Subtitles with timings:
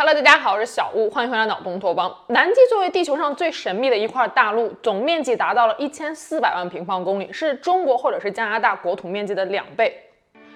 [0.00, 2.16] Hello，大家好，我是小屋，欢迎回来脑洞托邦。
[2.28, 10.00] 南极作为地球上最神秘的一块大陆，总面积达到了一千四百万平方公里，是中国或者是加拿大国土面积的两倍。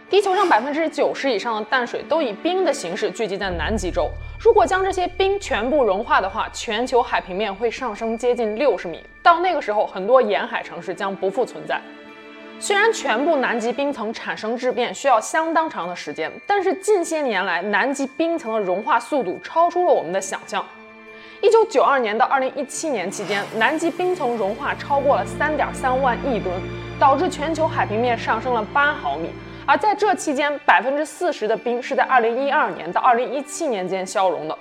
[0.09, 4.09] 地球上百分之九十以上的淡水都以冰的形式聚集在南极洲。
[4.39, 9.05] 如果将这些冰全部融化的话，全球海平面会上升接近六十米。
[9.25, 11.81] 到那个时候，很多沿海城市将不复存在。
[12.63, 20.65] 虽然全部南极冰层产生质变需要相当长的时间，但是近些年来，南极冰层的融化速度超出了我们的想象。
[21.41, 26.55] 一九九二年到二零一七年期间，南极冰层融化超过了三点三万亿吨，
[27.01, 29.31] 导致全球海平面上升了八毫米。
[29.67, 34.57] 而在这期间，百分之四十的冰是在二零一二年到二零一七年间消融的。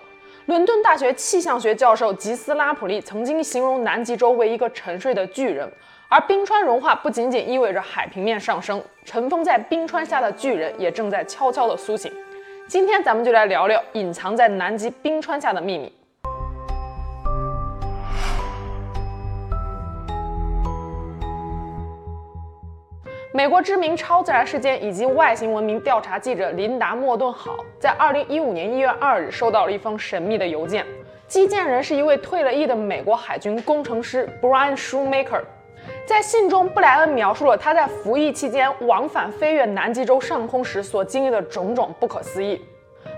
[0.48, 5.72] 伦敦大学气象学教授吉斯拉普利曾经形容南极洲为一个沉睡的巨人。
[6.14, 12.12] 而冰川融化不仅仅意味着海平面上升，尘封在冰川下的巨人也正在悄悄地苏醒。
[12.68, 15.90] 今天咱们就来聊聊隐藏在南极冰川下的秘密。
[23.34, 30.86] 美国知名超自然事件以及外星文明调查记者琳达·莫顿好，在二零一五年一月二日收到了一封神秘的邮件，
[31.30, 35.42] 寄件人是一位退了役的美国海军工程师 Brian Shoemaker。
[36.06, 42.60] 在信中，布莱恩描述了他在服役期间往返飞越南极洲上空时所经历的种种不可思议。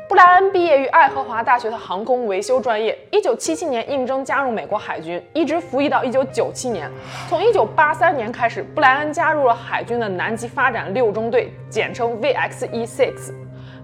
[0.07, 6.91] 布莱恩毕业于爱荷华大学的航空维修专业，1977年应征加入美国海军，一直服役到1997年。
[7.27, 13.33] 从1983年开始，布莱恩加入了海军的南极发展六中队，简称 VXE-6。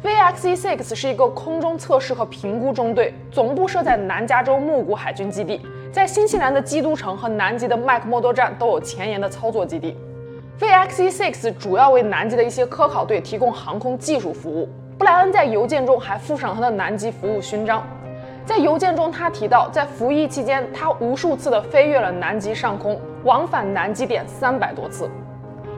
[0.03, 5.61] VXE-6 是一个空中测试和评估中队，总部设在南加州木谷海军基地。
[5.91, 9.97] 在新西兰的基督城和南极的麦克默多站都有前沿的操作基地。
[10.59, 14.69] VXE-6 主要为南极的一些科考队提供航空技术服务。
[14.99, 17.81] 布莱恩在邮件中还附上他的南极服务勋章。
[18.45, 25.09] 在邮件中，他提到，在服役期间，他无数次地飞越了南极上空，往返南极点三百多次。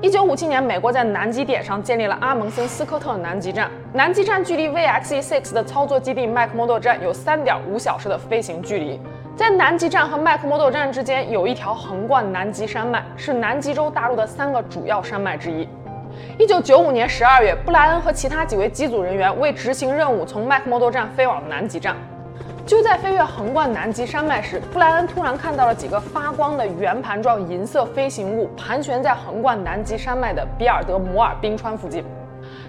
[0.01, 3.69] 一九五七年，美国在南极点上建立了阿蒙森斯科特南极站。
[3.93, 8.99] 南极站距离 VXE-6 的操作基地麦克默多站有三点五小时的飞行距离。
[9.41, 15.67] 在南极站和麦克默多站之间有一条横贯南极山脉，是南极洲大陆的三个主要山脉之一。
[16.37, 21.95] 一九九五年十二月，布莱恩和其他几位机组人员为执行任务，从麦克默多站飞往南极站。
[22.67, 32.05] 就在飞越横贯南极山脉时，布莱恩突然看到了几个发光的圆盘状银色飞行物盘旋在横贯南极山脉的比尔德摩尔冰川附近。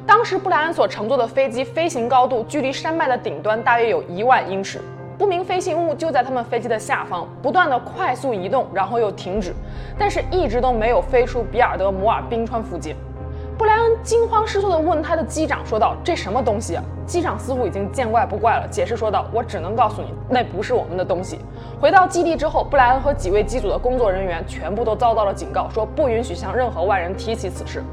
[0.06, 4.80] 当时，布莱恩所乘坐的飞机飞行高度距离山脉的顶端大约有一万英尺。
[5.18, 9.54] 不明飞行物就在他们飞机的下方，不断地快速移动，然后又停止，
[9.98, 12.96] 但是一直都没有飞出比尔德摩尔冰川附近。
[13.58, 21.38] 布莱恩惊慌失措地问他的机长说道：“这什么东西啊？”机长似乎已经见怪不怪了，解释说道：“我只能告诉你，那不是我们的东西。”
[21.78, 27.84] 回到基地之后，布莱恩和几位机组的工作人员全部都遭到了警告，说不允许向任何外人提起此事。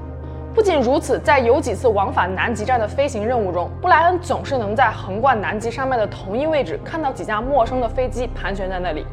[0.54, 9.06] 不仅如此，在有几次往返南极站的飞行任务中，布莱恩总是能在横贯南极山脉的同一位置看到几架陌生的飞机盘旋在那里。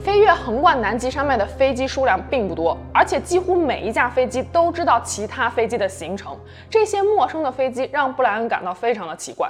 [0.00, 6.36] 飞越横贯南极山脉的飞机数量并不多，而且几乎每一架飞机都知道其他飞机的行程。
[6.68, 9.48] 这些陌生的飞机让布莱恩感到非常的奇怪。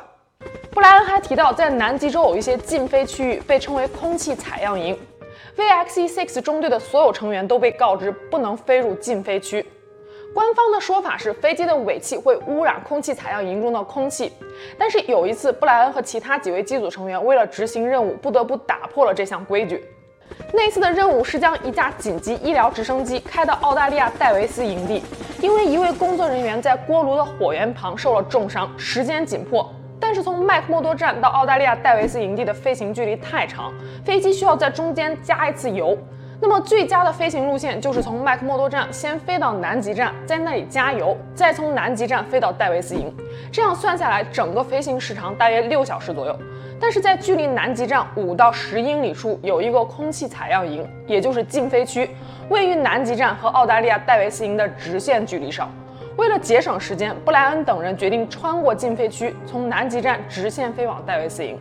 [0.71, 4.97] 布莱恩还提到，在南极洲有一些禁飞区域，被称为空气采样营。
[5.57, 9.65] VXE-6 中队的所有成员都被告知不能飞入禁飞区。
[10.35, 14.33] 官方的说法是，飞机的尾气会污染空气采样营中的空气。
[14.77, 19.85] 但是有一次，布莱恩和其他几位机组成员为了执行任务，不得不打破了这项规矩。
[20.53, 25.01] 那次的任务是将一架紧急医疗直升机开到澳大利亚戴维斯营地，
[25.41, 29.73] 因为一位工作人员在锅炉的火源旁受了重伤，时间紧迫。
[30.01, 33.73] 但是从麦克默多站到澳大利亚戴维斯营地的飞行距离太长，
[34.05, 35.97] 飞机需要在中间加一次油。
[36.41, 43.15] 那么最佳的飞行路线就是从麦克默多站先飞到南极站，在那里加油，再从南极站飞到戴维斯营。
[43.53, 46.39] 这样算下来，整个飞行时长大约六小时左右。
[46.81, 52.11] 但是在距离南极站五到十英里处有一个空气采样营，也就是禁飞区，
[52.51, 55.71] 位于南极站和澳大利亚戴维斯营的直线距离上。
[56.17, 61.59] 为了节省时间，布莱恩等人决定穿过禁飞区，从南极站直线飞往戴维斯营。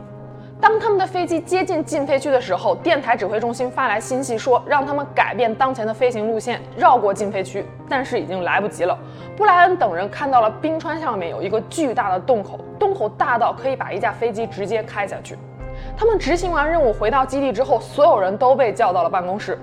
[0.63, 7.65] 当他们的飞机接近禁飞区的时候，电台指挥中心发来信息说，让他们改变当前的飞行路线，绕过禁飞区。
[7.89, 8.97] 但是已经来不及了。
[9.35, 15.37] 布莱恩等人看到了冰川上面有一个巨大的洞口，洞口大到可以把一架飞机直接开下去。
[15.97, 19.59] 他们执行完任务回到基地之后，所有人都被叫到了办公室。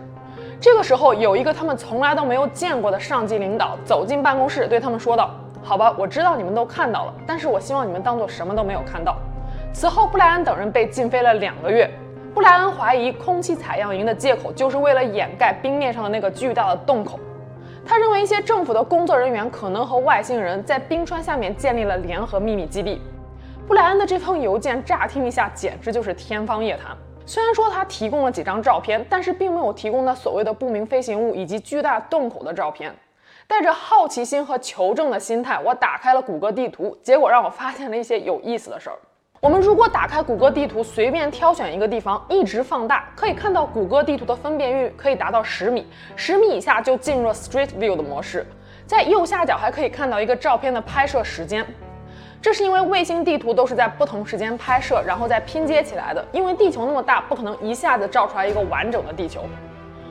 [0.60, 5.30] 这个时候，有一个他们从来都没有见过的上级领导走进办公室，对他们说道
[5.64, 9.16] ：“好吧，我知道你们都看到了，但是我希望你们当做什么都没有看到。”
[9.72, 11.88] 此后，布莱恩等人被禁飞了两个月。
[12.34, 17.18] 布莱恩怀疑空气采样营的借口就是为了掩盖冰面上的那个巨大的洞口。
[17.84, 23.00] 他认为一些政府的工作人员可能和外星人在冰川下面建立了联合秘密基地。
[23.66, 26.94] 布莱恩的这封邮件乍听一下简直就是天方夜谭。
[27.24, 32.94] 虽然说他提供了几张照片，但是并没有提供那所谓的不明飞行物以及巨大洞口的照片。
[33.46, 38.96] 带着好奇心和求证的心态，我打开了谷歌地图，结果让我发现了一些有意思的事儿。
[39.40, 48.46] 我们如果打开谷歌地图，随便挑选一个地方，一直放大，可以看到谷歌地图的分辨率可以达到十米，十米以下就进入了 Street View 的模式。
[48.86, 51.66] 在右下角还可以看到一个照片的拍摄时间，
[52.42, 56.22] 这是因为卫星地图都是在不同时间拍摄，然后再拼接起来的。
[56.32, 59.46] 因为地球那么大，不可能一下子照出来一个完整的地球。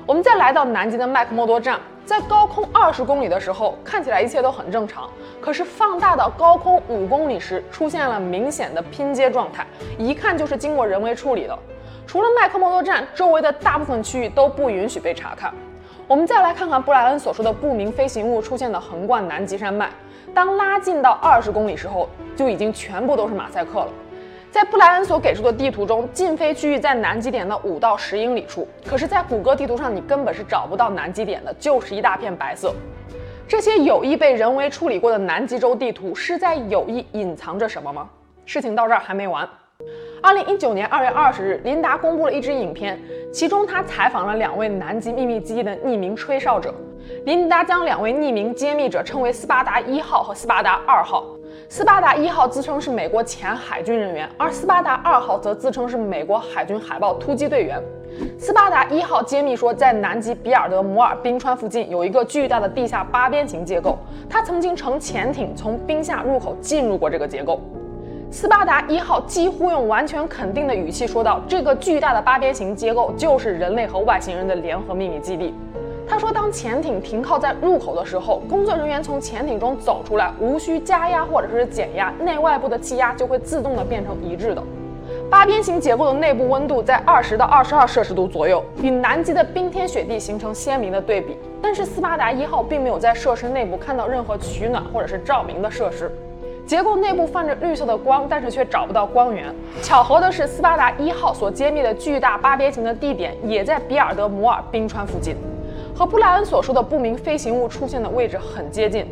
[0.07, 5.09] 我们再来到南极的麦克默多站，在高空二十公里的时候，看起来一切都很正常。
[5.39, 9.65] 可是放大到高空五公里时，出现了明显的拼接状态，
[9.97, 11.57] 一看就是经过人为处理的。
[12.07, 15.53] 除了麦克默多站，周围的大部分区域都不允许被查看。
[16.07, 19.91] 我们再来看看布莱恩所说的不明飞行物出现的横贯南极山脉，
[20.33, 23.87] 当拉近到二十公里时候，就已经全部都是马赛克了。
[24.51, 28.67] 在布莱恩所给出的地图中，禁飞区域在南极点的五到十英里处。
[28.83, 32.73] 可是，在谷歌地图上，你根本是找不到南极点的，就是一大片白色。
[33.47, 38.09] 这些有意被人为处理过的南极洲地图，是在有意隐藏着什么吗？
[38.45, 39.47] 事情到这儿还没完。
[40.21, 42.99] 二零一九年二月二十日，琳达公布了一支影片，
[43.31, 46.73] 其中她采访了两位南极秘密基地的匿名吹哨者。
[47.25, 51.23] 琳达将两位匿名揭秘者称为斯巴达一号和斯巴达二号。
[51.71, 57.79] 斯巴达一号自称是美国前海军人员，而斯巴达二号则自称是美国海军海豹突击队员。
[58.39, 67.61] 斯巴达一号揭秘说，在南极比尔德摩尔冰川附近有一个巨大的地下八边形结构，他曾经乘潜艇从冰下入口进入过这个结构。
[68.31, 75.53] 斯巴达一号几乎用完全肯定的语气说道：“这个巨大的八边形结构就是人类和外星人的联合秘密基地。”
[76.09, 84.63] 他说，当潜艇停靠在入口的时候，工作人员从潜艇中走出来，无需加压或者是减压，内外部的气压就会自动的变成一致的。
[85.29, 91.37] 八边形结构的内部温度在二十到二十二摄氏度左右，与南极的冰天雪地形成鲜明的对比。
[91.61, 96.11] 但是斯巴达一号并没有在设施内部看到任何取暖或者是照明的设施，
[96.65, 99.53] 结构内部泛着绿色的光，但是却找不到光源。
[99.83, 105.35] 巧合的是，斯巴达一号所揭秘的巨大八边形的地点也在比尔德摩尔冰川附近。
[105.99, 109.05] 和布莱恩所说的不明飞行物出现的位置很接近，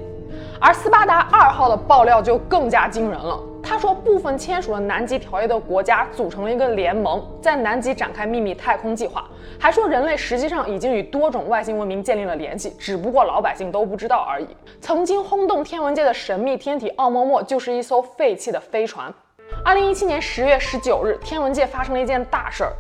[0.58, 3.38] 而斯巴达二号的爆料就更加惊人了。
[3.62, 9.26] 他说，部分签署了南极条约的国家组成了一个联盟，在南极展开秘密太空计划，
[9.60, 14.48] 还说人类实际上已经与多种外星文明建立了联系，只不过老百姓都不知道而已。
[14.80, 19.14] 曾经轰动天文界的神秘天体奥莫莫就是一艘废弃的飞船。
[19.62, 22.72] 二零一七年十月十九日，天文界发生了一件大事儿。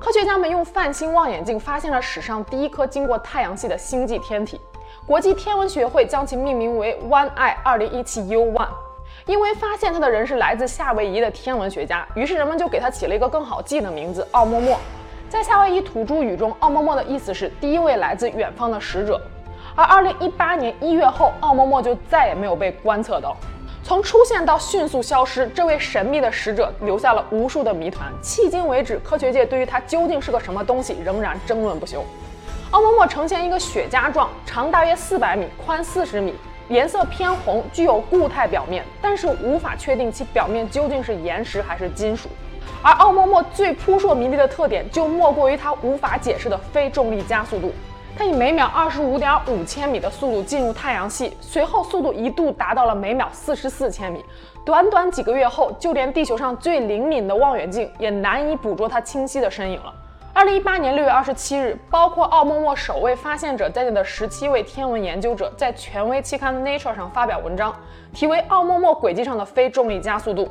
[0.00, 4.58] 科学家们用泛星望远镜发现了史上第一颗经过太阳系的星际天体，
[5.06, 8.66] 国际天文学会将其命名为 One Eye 2017 U1，
[9.26, 14.78] 因为发现它的人是来自夏威夷的天文学家，于是人们就给它起了一个更好记的名字——奥莫莫。
[15.28, 19.20] 在夏威夷土著语中，奥莫莫的意思是第一位来自远方的使者。
[19.76, 23.36] 而2018年一月后，奥莫莫就再也没有被观测到。
[23.90, 28.08] 从出现到迅速消失，这位神秘的使者留下了无数的谜团。
[28.22, 32.04] 迄今为止，科学界对于它究竟是个什么东西仍然争论不休。
[32.70, 36.36] 奥莫莫呈现一个雪茄状，长大约四百米，宽四十米，
[36.68, 42.28] 颜色偏红，具有固态表面，但是无法确定其表面究竟是岩石还是金属。
[42.84, 47.72] 而奥莫莫最扑朔迷离的特点，就莫过于它无法解释的非重力加速度。
[48.16, 54.24] 它以每秒二十五点五千米的速度进入太阳系，随后速度一度达到了每秒四十四千米。
[54.64, 59.94] 短短几个月后，就连地球上最灵敏的望远镜也难以捕捉它清晰的身影了。
[60.32, 67.74] 二零一八年六月二十七日，包括奥莫莫首位发现者在内的十七位天文研究者在权威期刊《Nature》上发表文章，
[68.12, 70.44] 题为《奥莫莫轨迹上的非重力加速度》。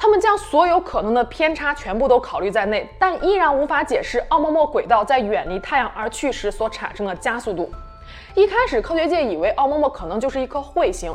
[0.00, 7.68] 他们将所有可能的偏差全部都考虑在内，但依然无法解释奥莫莫轨道在远离太阳而去时所产生的加速度。
[8.34, 11.12] 一开始，科学界以为奥莫莫可能就是一颗彗星。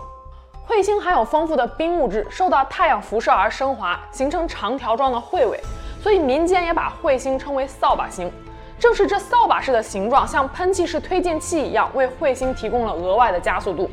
[0.67, 5.57] 彗星含有丰富的冰物质，受到太阳辐射而升华，形成长条状的彗尾，
[6.01, 8.29] 所以民间也把彗星称为扫把星。
[8.77, 13.89] 正是这扫把式的形状，像喷气式推进器一样，为彗星提供了额外的加速度。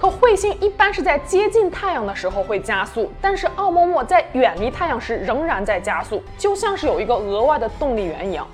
[0.00, 8.46] 可彗星一般是在接近太阳的时候会加速，但是奥陌陌在远离太阳时仍然在加速，就像是有一个额外的动力源一样。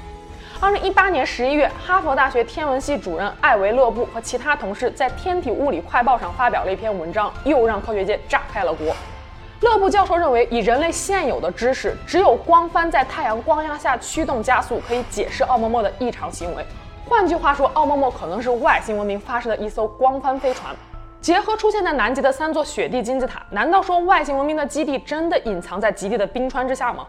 [0.59, 8.97] 二零一八年十一月，哈佛大学天文系主任艾维勒布和其他同事在《天体物理快报》上发表了一篇文章，又让科学界炸开了锅。
[9.61, 16.65] 勒布教授认为，以人类现有的知识，只有光帆在太阳光压下驱动加速，可以解释奥陌陌的异常行为。
[17.07, 20.75] 换句话说，奥陌陌可能是外星文明发射的一艘光帆飞船。
[21.25, 27.07] 结合出现在南极的三座雪地金字塔，难道说外星文明的基地真的隐藏在极地的冰川之下吗？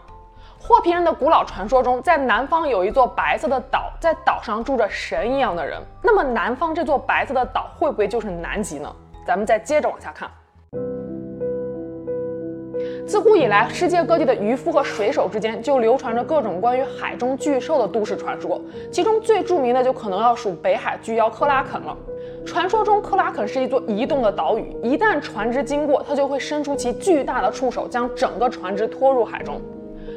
[0.58, 5.78] 霍皮人的古老传说中，在南方有一座白色的岛，在岛上住着神一样的人。
[6.02, 8.90] 那么，南方这座白色的岛会不会就是南极呢？
[9.26, 10.30] 咱们再接着往下看。
[13.06, 18.60] 自古以来，世界各地的渔夫和水手之间就流传着各种关于海中巨兽的都市传说，
[18.90, 21.96] 其中最著名的就可能要数北海巨妖克拉肯了。
[22.44, 29.60] 传说中，克拉肯是一座移动的岛屿，一旦船只经过，它就会伸出其巨大的触手，将整个船只拖入海中。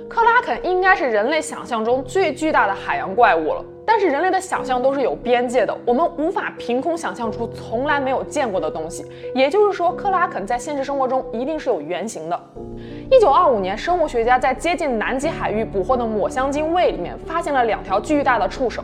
[0.07, 3.63] 克拉肯应该是人类想象中最巨大的海洋怪物了。
[3.85, 9.03] 但是人类的想象都是有边界的，我们无法凭空想象出从来没有见过的东西。
[9.33, 12.39] 也就是说，克拉肯在现实生活中一定是有原型的。
[13.11, 18.83] 一九二五年，生物学家在接近南极海域捕获的抹香鲸胃里面发现了两条巨大的触手。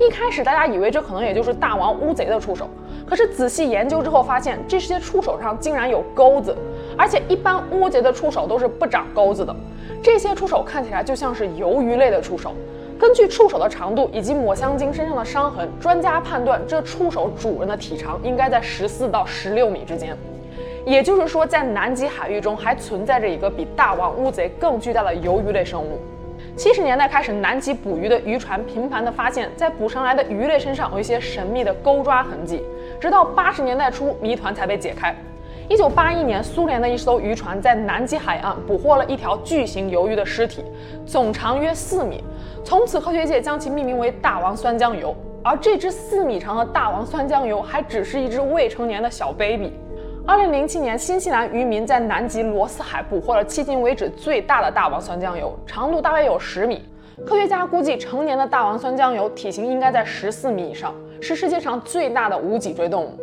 [0.00, 2.70] 一开始大家以为这可能也就是大王乌贼的触手，
[3.06, 6.56] 可是仔细研究之后发现，这些触手上竟然有钩子，
[6.96, 9.54] 而且一般乌贼的触手都是不长钩子的。
[10.02, 12.54] 这些触手看起来就像是鱿鱼类的触手。
[12.98, 20.16] 根据触手的长度以及抹香鲸身上的伤痕，专家判断这触手主人的体长应该在十四到十六米之间。
[20.86, 25.98] 也就是说，在南极海域中还存在着一个比大王乌贼更巨大的鱿鱼类生物。
[26.56, 32.62] 七十年代开始，南极捕鱼的渔船频繁地发现，在捕上来的鱼类身上有一些神秘的钩抓痕迹，
[33.00, 35.12] 直到八十年代初，谜团才被解开。
[35.68, 40.64] 一九八一年，苏联的一艘渔船在南极海岸捕获了一条巨型鱿鱼的尸体，
[41.04, 42.22] 总长约四米。
[42.64, 45.12] 从此，科学界将其命名为“大王酸浆鱿”。
[45.42, 49.72] 而这只四米长的大王酸浆鱿还只是一只未成年的小 baby。
[50.28, 56.84] 二零零七年，新西兰渔民在南极罗斯海捕获了迄今为止最大的大王酸浆鱿，长度大约有十米。
[57.24, 63.16] 科学家估计，成年的大王酸浆鱿体型应该在十四米以上，是世界上最大的无脊椎动物。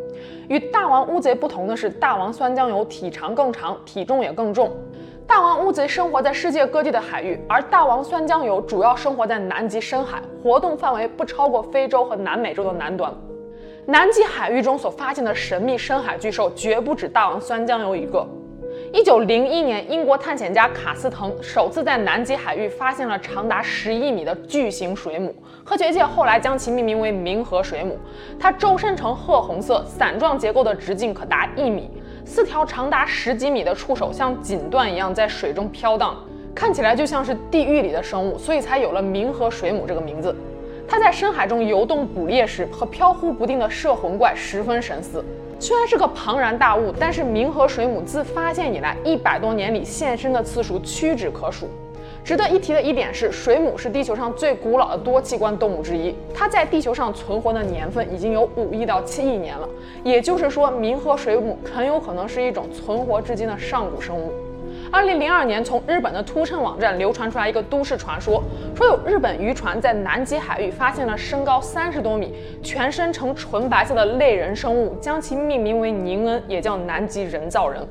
[0.48, 4.72] 与大王乌贼不同的是，大王酸浆鱿体长更长，体重也更重。
[5.28, 13.14] 大王乌贼生活在世界各地的海域，而大王酸浆鱿主要生活在南极深海，活动范围不超过非洲和南美洲的南端。
[13.86, 18.26] 南极海域中所发现的神秘深海巨兽，绝不止大王酸浆鱿一个。
[18.94, 25.36] 一九零一年，英国探险家卡斯滕首次在南极海域发现了长达十一米的巨型水母，
[25.66, 28.00] 科学界后来将其命名为冥河水母。
[28.40, 31.92] 它周身呈褐红色，伞状结构的直径可达一米，
[32.24, 36.16] 四条长达十几米的触手像锦缎一样在水中飘荡，
[36.56, 40.34] 看起来就像是地狱里的生物，所以才有了冥河水母这个名字。
[40.94, 45.26] 它在深海中游动捕猎时，和飘忽不定的摄魂怪十分神似。
[45.60, 51.68] 虽然是个庞然大物，但是冥河水母自发现以来一百多年里现身的次数屈指可数。
[52.24, 59.68] 值得一提的一点是，水母是地球上最古老的多器官动物之一，它在地球上存活的年份已经有五亿到七亿年了。
[60.04, 64.32] 也就是说，冥河水母很有可能是一种存活至今的上古生物。
[64.94, 68.44] 二零零二年，从日本的突趁网站流传出来一个都市传说，
[68.76, 77.82] 说有日本渔船在南极海域发现了身高三十多米、全身呈纯白色的类人生物，将其命名为宁恩，也叫南极人造人。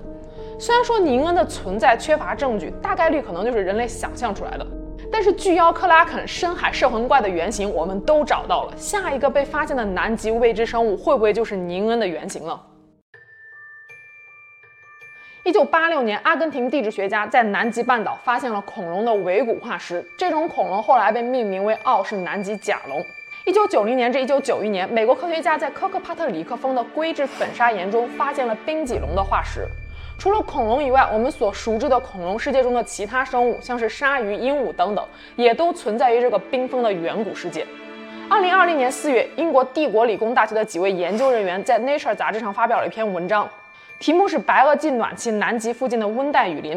[0.60, 4.64] 虽然说宁恩的存在缺乏证据，大概率可能就是人类想象出来的，
[5.10, 12.62] 但是巨妖克拉肯、深海摄魂怪的原型我们都找到了，下一个被发现的南极未知生物会不会就是宁恩的原型了？
[15.44, 23.04] 一九八六年，阿根廷地质学家在南极半岛发现了恐龙的尾骨化石，这种恐龙后来被命名为奥氏南极甲龙。
[23.44, 29.66] 一九九零年至一九九一年，美国科学家在科克帕特里克峰的硅质粉砂岩中发现了冰脊龙的化石。
[30.16, 37.66] 除了恐龙以外，我们所熟知的恐龙世界中的其他生物，像是鲨鱼、鹦鹉等等，也都存在于这个冰封的远古世界。
[38.30, 43.48] 二零二零年四月，英国帝国理工大学的几位研究人员在《Nature》杂志上发表了一篇文章。
[44.02, 46.76] 题目是白垩纪暖气南极附近的温带雨林。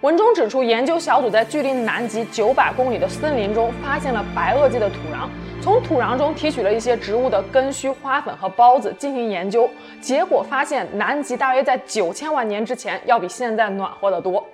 [0.00, 5.28] 文中指出，研究小组在距离南极九百公里的森林中发现了白垩纪的土壤，
[5.62, 14.44] 从土壤中提取了一些植物的根须、花粉和孢子进行研究，结果发现南极大约在九千万年之前要比现在暖和得多。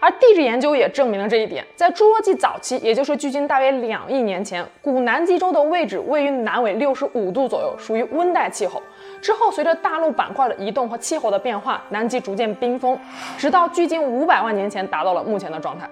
[0.00, 8.82] 而地质研究也证明了这一点，在侏罗纪早期，也就是距今大约两亿年前，古南极洲的位置位于南纬六十五度左右，属于温带气候。
[9.20, 12.98] 之后，随着大陆板块的移动和气候的变化，南极逐渐冰封，
[13.36, 15.86] 直到距今五百万年前达到了目前的状态。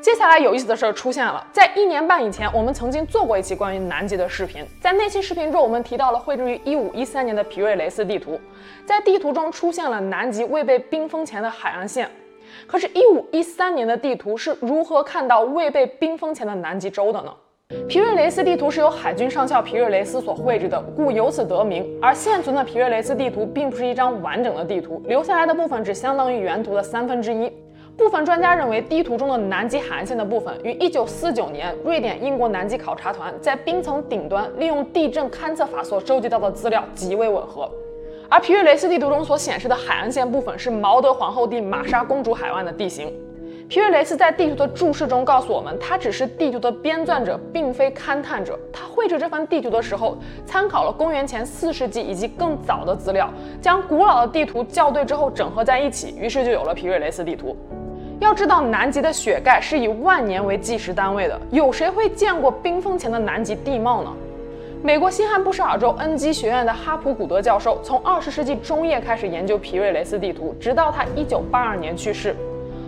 [0.00, 8.40] 接下来有意思的事儿出现了，在一年半以前，我们曾经做过一期关于南极的视频，在那期视频中，我们提到了绘制于一五一三年的皮瑞雷斯地图，
[8.84, 12.10] 在地图中出现了南极未被冰封前的海岸线。
[12.66, 17.32] 可是1513年的地图是如何看到未被冰封前的南极洲的呢？
[17.88, 21.98] 皮瑞雷斯地图是由海军上校皮瑞雷斯所绘制的，故由此得名。
[22.00, 27.52] 而现存的皮瑞雷斯地图并不是一张完整的地图，留下来的部分只相当于原图的三分之一。
[27.96, 37.68] 部分专家认为，地图中的南极海岸线的部分与1949年瑞典英国南极考察团在冰层顶端利用地震勘测法所收集到的资料极为吻合。
[38.28, 43.12] 而皮瑞雷斯地图中所显示的海岸线部分是毛德皇后地玛莎公主海湾的地形。
[43.68, 48.58] 皮瑞雷斯在地图的注释中告诉我们，他只是地图的编撰者，并非勘探者。
[48.72, 53.28] 他绘制这份地图的时候，参考了公元前四世纪以及更早的资料，
[53.60, 57.56] 将古老的地图校对之后整合在一起，于是就有了皮瑞雷斯地图。
[58.20, 64.12] 要知道，南极的雪盖是以万年为计时单位的，有谁会见过冰封前的南极地貌呢？
[64.86, 72.36] 美国新罕布什尔州恩基学院的哈普古德教授，从二十世纪中叶开始研究皮瑞雷斯地图，直到他一九八二年去世。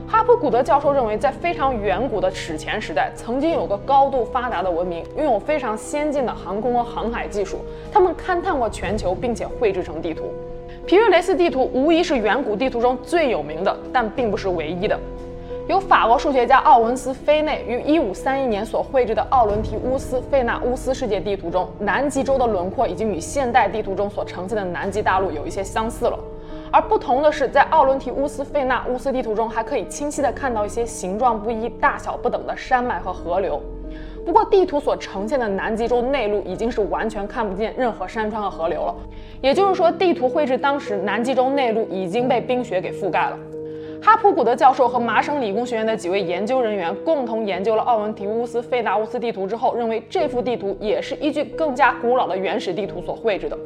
[0.07, 7.59] 哈普古德教授认为，在非常远古的史前时代，曾经有个高度发达的文明，拥有非常先进的航空和航海技术。
[7.91, 10.33] 他们勘探过全球，并且绘制成地图。
[10.87, 14.97] 皮瑞雷斯地图无疑是远古地图中最有名的，但并不是唯一的。
[15.69, 26.19] 由法国数学家奥文斯·菲内于1531年所绘制的奥伦提乌斯·费纳乌斯世界地图中，南极洲的轮廓已经与现代地图中所呈现的南极大陆有一些相似了。
[26.73, 33.61] 而不同的是，在奥伦提乌斯费纳乌斯地图中，还可以清晰地看到一些形状不一、大小不等的山脉和河流。
[34.25, 38.95] 不过，地图所呈现的南极洲内陆已经是完全看不见任何山川和河流了。
[39.43, 43.37] 也就是说，地图绘制当时，南极洲内陆已经被冰雪给覆盖了。
[44.01, 53.59] 哈普古德教授和麻省理工学院的几位研究人员共同研究了奥文提乌斯费纳乌斯地图之后，认为这幅地图也是依据更加古老的原始地图所绘制的。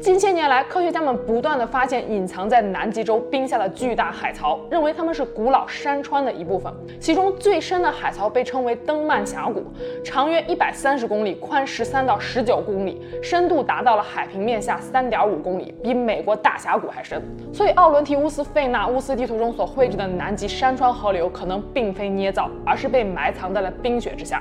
[0.00, 6.72] 近些年来，科学家们不断地发现隐藏在南极洲冰下的巨大海槽，认为它们是古老山川的一部分。
[7.00, 9.64] 其中最深的海槽被称为登曼峡谷，
[10.04, 17.20] 长约一百三十公里，宽十三到十九公里，深度达到了海平面下三点五公里，比美国大峡谷还深。
[17.52, 24.40] 所以，奥伦提乌斯费纳乌斯地图中所绘制的南极山川河流，可能并非捏造，而是被埋藏在了冰雪之下。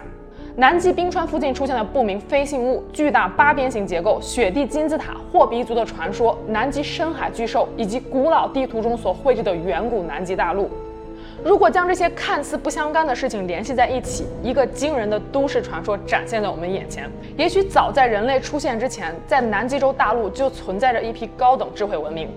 [0.60, 10.68] 南极冰川附近出现的不明飞行物、巨大八边形结构、雪地金字塔、霍比族的传说、南极深海巨兽，以及古老地图中所绘制的远古南极大陆。
[11.44, 17.08] 如果将这些看似不相干的事情联系在一起，一个惊人的都市传说展现在我们眼前。
[17.38, 22.30] 也许早在人类出现之前，在南极洲大陆就存在着一批高等智慧文明。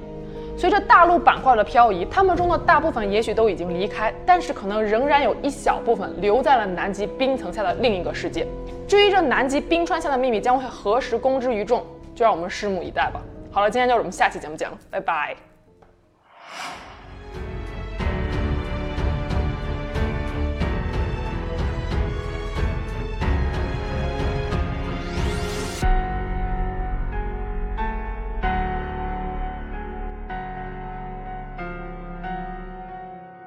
[0.56, 8.46] 随着大陆板块的漂移，他们中的大部分也许都已经离开，但是可能仍然有一小部分留在了南极冰层下的另一个世界。
[8.86, 11.84] 至于这南极冰川下的秘密将会何时公之于众，
[12.14, 13.20] 就让我们拭目以待吧。
[13.50, 15.49] 好了，今天就是我们下期节目见了，拜拜。